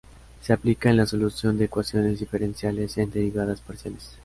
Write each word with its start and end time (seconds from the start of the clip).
Se 0.41 0.51
aplica 0.51 0.89
en 0.89 0.97
la 0.97 1.05
solución 1.05 1.59
de 1.59 1.65
ecuaciones 1.65 2.19
diferenciales 2.19 2.97
en 2.97 3.11
derivadas 3.11 3.61
parciales. 3.61 4.17